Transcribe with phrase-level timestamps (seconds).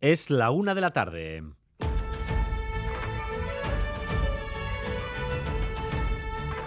[0.00, 1.42] Es la una de la tarde.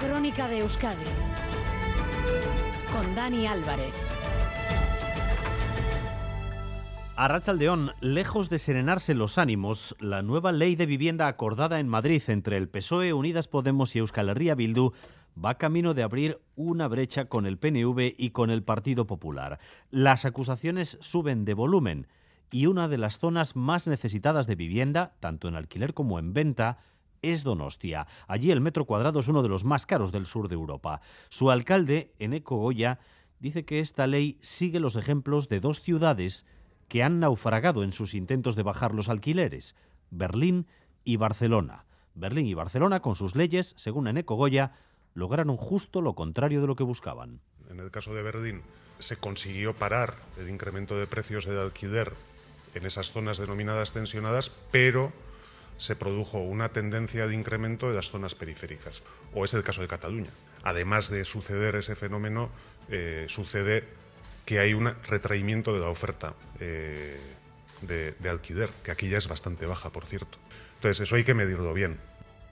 [0.01, 1.05] Crónica de Euskadi
[2.91, 3.93] con Dani Álvarez.
[7.15, 12.21] A Rachaldeón, lejos de serenarse los ánimos, la nueva ley de vivienda acordada en Madrid
[12.27, 14.91] entre el PSOE, Unidas Podemos y Euskal Herria Bildu
[15.41, 19.57] va camino de abrir una brecha con el PNV y con el Partido Popular.
[19.89, 22.07] Las acusaciones suben de volumen
[22.51, 26.79] y una de las zonas más necesitadas de vivienda, tanto en alquiler como en venta,
[27.21, 28.07] es Donostia.
[28.27, 31.01] Allí el metro cuadrado es uno de los más caros del sur de Europa.
[31.29, 32.99] Su alcalde, Eneco Goya,
[33.39, 36.45] dice que esta ley sigue los ejemplos de dos ciudades
[36.87, 39.75] que han naufragado en sus intentos de bajar los alquileres,
[40.09, 40.67] Berlín
[41.05, 41.85] y Barcelona.
[42.15, 44.73] Berlín y Barcelona, con sus leyes, según Eneco Goya,
[45.13, 47.39] lograron justo lo contrario de lo que buscaban.
[47.69, 48.61] En el caso de Berlín,
[48.99, 52.13] se consiguió parar el incremento de precios de alquiler
[52.73, 55.11] en esas zonas denominadas tensionadas, pero
[55.77, 59.01] se produjo una tendencia de incremento de las zonas periféricas.
[59.33, 60.29] O es el caso de Cataluña.
[60.63, 62.49] Además de suceder ese fenómeno,
[62.89, 63.85] eh, sucede
[64.45, 67.19] que hay un retraimiento de la oferta eh,
[67.81, 70.37] de, de alquiler, que aquí ya es bastante baja, por cierto.
[70.75, 71.97] Entonces, eso hay que medirlo bien.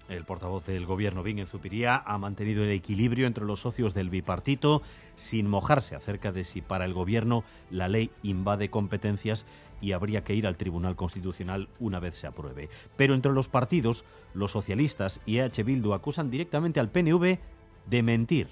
[0.09, 4.81] El portavoz del gobierno, Bingen Zupiría, ha mantenido el equilibrio entre los socios del bipartito
[5.15, 9.45] sin mojarse acerca de si para el gobierno la ley invade competencias
[9.81, 12.69] y habría que ir al Tribunal Constitucional una vez se apruebe.
[12.95, 17.37] Pero entre los partidos, los socialistas y EH Bildu acusan directamente al PNV
[17.85, 18.47] de mentir.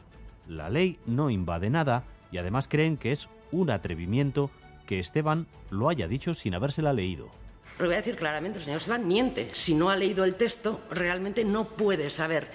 [0.48, 4.52] La ley no invade nada y además creen que es un atrevimiento
[4.86, 7.30] que Esteban lo haya dicho sin habérsela leído.
[7.80, 9.50] Lo voy a decir claramente, el señor Esteban miente.
[9.54, 12.48] Si no ha leído el texto, realmente no puede saber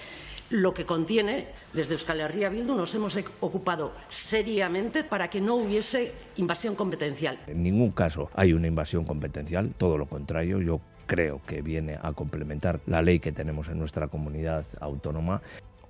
[0.49, 1.47] lo que contiene.
[1.71, 7.39] Desde Euskal Herria Bildu nos hemos ocupado seriamente para que no hubiese invasión competencial.
[7.47, 10.61] En ningún caso hay una invasión competencial, todo lo contrario.
[10.61, 15.41] Yo creo que viene a complementar la ley que tenemos en nuestra comunidad autónoma.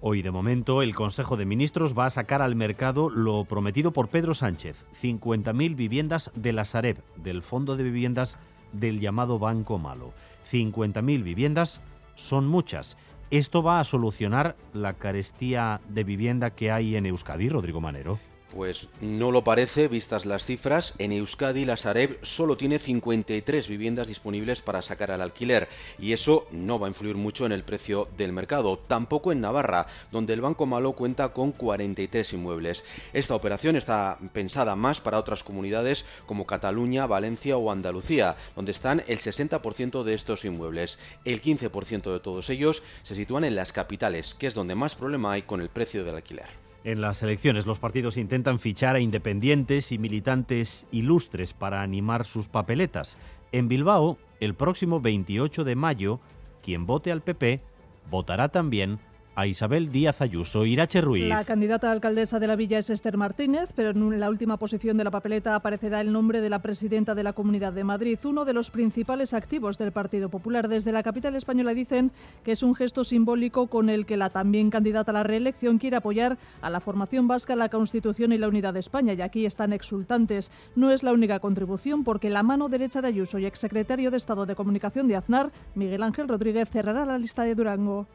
[0.05, 4.09] Hoy, de momento, el Consejo de Ministros va a sacar al mercado lo prometido por
[4.09, 8.37] Pedro Sánchez, 50.000 viviendas de la Sareb, del Fondo de Viviendas
[8.73, 10.13] del llamado Banco Malo.
[10.51, 11.81] 50.000 viviendas
[12.15, 12.97] son muchas.
[13.31, 18.19] ¿Esto va a solucionar la carestía de vivienda que hay en Euskadi, Rodrigo Manero?
[18.55, 20.93] Pues no lo parece, vistas las cifras.
[20.99, 26.45] En Euskadi, la Sareb solo tiene 53 viviendas disponibles para sacar al alquiler y eso
[26.51, 28.77] no va a influir mucho en el precio del mercado.
[28.77, 32.85] Tampoco en Navarra, donde el Banco Malo cuenta con 43 inmuebles.
[33.11, 39.01] Esta operación está pensada más para otras comunidades como Cataluña, Valencia o Andalucía, donde están
[39.07, 40.99] el 60% de estos inmuebles.
[41.25, 45.31] El 15% de todos ellos se sitúan en las capitales, que es donde más problema
[45.31, 46.62] hay con el precio del alquiler.
[46.83, 52.49] En las elecciones los partidos intentan fichar a independientes y militantes ilustres para animar sus
[52.49, 53.17] papeletas.
[53.53, 56.19] En Bilbao, el próximo 28 de mayo,
[56.61, 57.61] quien vote al PP
[58.09, 58.99] votará también
[59.35, 60.65] a Isabel Díaz Ayuso.
[60.65, 61.27] Irache Ruiz.
[61.27, 65.03] La candidata alcaldesa de la villa es Esther Martínez, pero en la última posición de
[65.03, 68.53] la papeleta aparecerá el nombre de la presidenta de la Comunidad de Madrid, uno de
[68.53, 70.67] los principales activos del Partido Popular.
[70.67, 72.11] Desde la capital española dicen
[72.43, 75.97] que es un gesto simbólico con el que la también candidata a la reelección quiere
[75.97, 79.13] apoyar a la formación vasca, la Constitución y la unidad de España.
[79.13, 80.51] Y aquí están exultantes.
[80.75, 84.45] No es la única contribución porque la mano derecha de Ayuso y exsecretario de Estado
[84.45, 88.07] de Comunicación de Aznar, Miguel Ángel Rodríguez, cerrará la lista de Durango.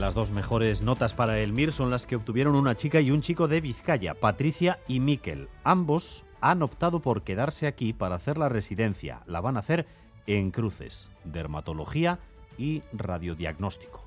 [0.00, 3.20] Las dos mejores notas para el MIR son las que obtuvieron una chica y un
[3.20, 5.50] chico de Vizcaya, Patricia y Miquel.
[5.62, 9.20] Ambos han optado por quedarse aquí para hacer la residencia.
[9.26, 9.86] La van a hacer
[10.26, 12.18] en Cruces, dermatología
[12.56, 13.99] y radiodiagnóstico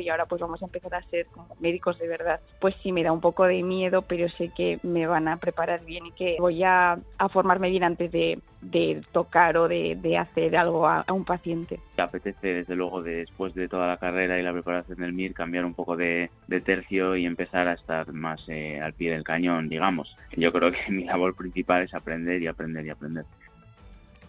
[0.00, 2.40] y ahora pues vamos a empezar a ser como médicos de verdad.
[2.60, 5.84] Pues sí me da un poco de miedo, pero sé que me van a preparar
[5.84, 6.98] bien y que voy a,
[7.32, 8.40] formarme bien antes de,
[9.12, 11.80] tocar o de, hacer algo a, un paciente.
[11.96, 15.64] Me apetece desde luego después de toda la carrera y la preparación del MIR cambiar
[15.64, 16.30] un poco de,
[16.64, 20.16] tercio y empezar a estar más eh, al pie del cañón, digamos.
[20.36, 23.24] Yo creo que mi labor principal es aprender y aprender y aprender.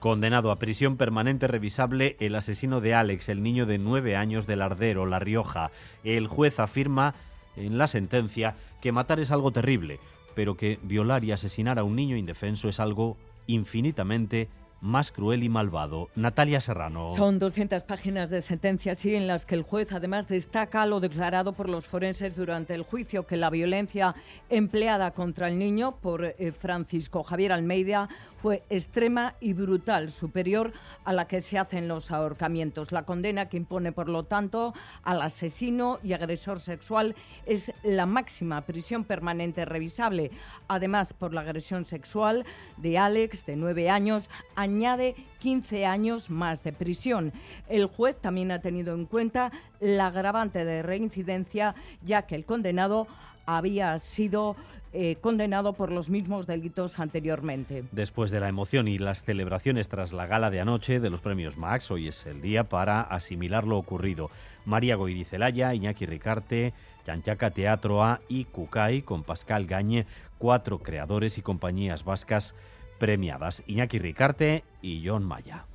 [0.03, 4.61] Condenado a prisión permanente revisable el asesino de Alex, el niño de nueve años del
[4.61, 5.71] Ardero, La Rioja.
[6.03, 7.15] El juez afirma
[7.55, 10.01] en la sentencia que matar es algo terrible,
[10.35, 13.15] pero que violar y asesinar a un niño indefenso es algo
[13.47, 14.49] infinitamente
[14.83, 16.09] más cruel y malvado.
[16.13, 17.13] Natalia Serrano.
[17.15, 21.53] Son 200 páginas de sentencia, sí, en las que el juez además destaca lo declarado
[21.53, 24.13] por los forenses durante el juicio, que la violencia
[24.49, 28.09] empleada contra el niño por eh, Francisco Javier Almeida
[28.41, 30.73] fue extrema y brutal, superior
[31.05, 32.91] a la que se hacen los ahorcamientos.
[32.91, 37.15] La condena que impone, por lo tanto, al asesino y agresor sexual
[37.45, 40.31] es la máxima prisión permanente revisable.
[40.67, 42.45] Además, por la agresión sexual
[42.75, 44.29] de Alex, de nueve años,
[44.73, 47.31] añade 15 años más de prisión.
[47.69, 53.07] El juez también ha tenido en cuenta la agravante de reincidencia, ya que el condenado
[53.45, 54.55] había sido
[54.93, 57.83] eh, condenado por los mismos delitos anteriormente.
[57.91, 61.57] Después de la emoción y las celebraciones tras la gala de anoche de los premios
[61.57, 64.31] Max, hoy es el día para asimilar lo ocurrido.
[64.65, 66.73] María Goirizelaya, Iñaki Ricarte,
[67.05, 70.05] Chanchaca Teatro A y Cucay, con Pascal Gañe,
[70.37, 72.55] cuatro creadores y compañías vascas
[72.99, 75.65] premiadas, Iñaki Ricarte y John Maya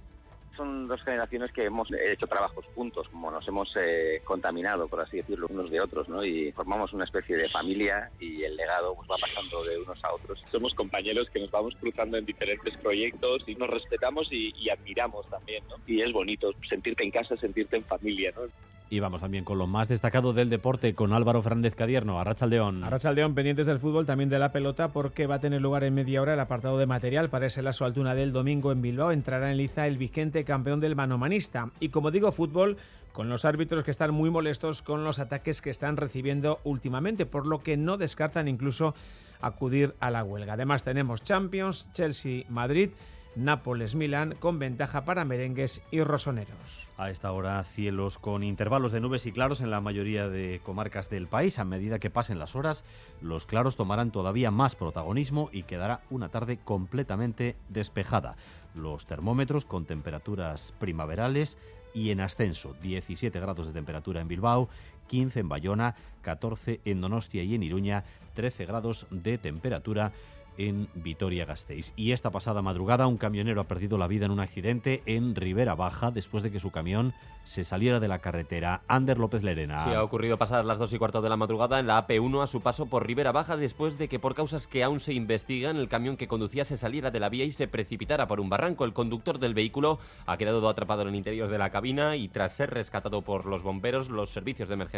[0.59, 5.19] son dos generaciones que hemos hecho trabajos juntos, como nos hemos eh, contaminado, por así
[5.19, 6.25] decirlo, unos de otros, ¿no?
[6.25, 10.13] Y formamos una especie de familia y el legado pues, va pasando de unos a
[10.13, 10.45] otros.
[10.51, 15.31] Somos compañeros que nos vamos cruzando en diferentes proyectos y nos respetamos y, y admiramos
[15.31, 15.77] también, ¿no?
[15.87, 18.43] Y es bonito sentirte en casa, sentirte en familia, ¿no?
[18.91, 22.85] Y vamos también con lo más destacado del deporte, con Álvaro Fernández Cadierno, Arrachaldeón.
[22.85, 26.23] Arrachaldeón, pendientes del fútbol, también de la pelota, porque va a tener lugar en media
[26.23, 29.13] hora el apartado de material para ese lazo altuna del domingo en Bilbao.
[29.13, 31.71] Entrará en liza el vigente campeón del manomanista.
[31.81, 32.79] Y como digo, fútbol
[33.13, 37.47] con los árbitros que están muy molestos con los ataques que están recibiendo últimamente, por
[37.47, 38.95] lo que no descartan incluso
[39.43, 40.55] acudir a la huelga.
[40.55, 42.91] Además tenemos Champions, Chelsea, Madrid
[43.39, 46.89] Nápoles-Milán con ventaja para merengues y rosoneros.
[46.97, 51.09] A esta hora cielos con intervalos de nubes y claros en la mayoría de comarcas
[51.09, 51.59] del país.
[51.59, 52.85] A medida que pasen las horas,
[53.21, 58.37] los claros tomarán todavía más protagonismo y quedará una tarde completamente despejada.
[58.75, 61.57] Los termómetros con temperaturas primaverales
[61.95, 64.69] y en ascenso, 17 grados de temperatura en Bilbao,
[65.09, 70.13] 15 en Bayona, 14 en Donostia y en Iruña, 13 grados de temperatura
[70.59, 71.93] en Vitoria-Gasteiz.
[71.97, 75.75] Y esta pasada madrugada un camionero ha perdido la vida en un accidente en Ribera
[75.75, 77.15] Baja después de que su camión
[77.45, 78.83] se saliera de la carretera.
[78.89, 79.79] Ander López Lerena.
[79.85, 82.47] Sí, ha ocurrido pasadas las 2 y cuarto de la madrugada en la AP1 a
[82.47, 85.89] su paso por Ribera Baja después de que por causas que aún se investigan el
[85.89, 88.85] camión que conducía se saliera de la vía y se precipitara por un barranco.
[88.85, 92.57] El conductor del vehículo ha quedado atrapado en el interior de la cabina y tras
[92.57, 94.98] ser rescatado por los bomberos los servicios de emergencia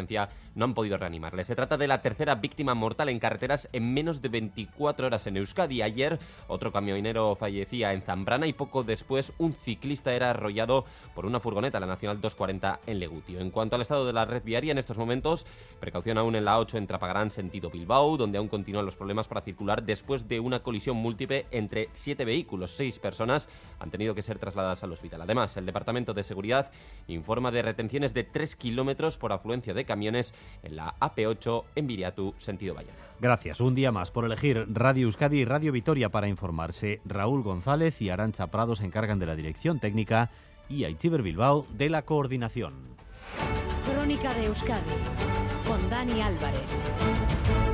[0.55, 1.45] no han podido reanimarle.
[1.45, 5.37] Se trata de la tercera víctima mortal en carreteras en menos de 24 horas en
[5.37, 5.83] Euskadi.
[5.83, 6.19] Ayer
[6.49, 11.81] otro camionero fallecía en Zambrana y poco después un ciclista era arrollado por una furgoneta,
[11.81, 13.41] la Nacional 240 en Legutio.
[13.41, 15.47] En cuanto al estado de la red viaria en estos momentos,
[15.79, 19.43] precaución aún en la 8 en Trapagarán sentido Bilbao, donde aún continúan los problemas para
[19.43, 22.73] circular después de una colisión múltiple entre siete vehículos.
[22.73, 23.49] Seis personas
[23.79, 25.23] han tenido que ser trasladadas al hospital.
[25.23, 26.71] Además, el Departamento de Seguridad
[27.09, 30.33] informa de retenciones de 3 kilómetros por afluencia de camiones
[30.63, 32.95] en la AP8 en Viriatu, sentido Bayona.
[33.21, 37.01] Gracias un día más por elegir Radio Euskadi y Radio Vitoria para informarse.
[37.05, 40.31] Raúl González y Arancha Prado se encargan de la dirección técnica
[40.69, 42.75] y Aichiber Bilbao de la coordinación.
[43.85, 44.95] Crónica de Euskadi
[45.67, 47.70] con Dani Álvarez.